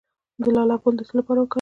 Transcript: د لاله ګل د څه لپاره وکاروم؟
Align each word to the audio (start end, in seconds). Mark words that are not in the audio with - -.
د 0.43 0.45
لاله 0.55 0.75
ګل 0.81 0.93
د 0.97 1.01
څه 1.09 1.13
لپاره 1.19 1.39
وکاروم؟ 1.39 1.49